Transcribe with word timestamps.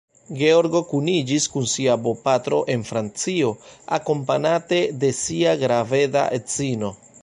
Georgo 0.37 0.79
kuniĝis 0.93 1.45
kun 1.57 1.67
sia 1.73 1.97
bopatro 2.07 2.63
en 2.77 2.87
Francio, 2.89 3.53
akompanate 4.01 4.85
de 5.05 5.17
sia 5.23 5.57
graveda 5.65 6.31
edzino. 6.43 6.97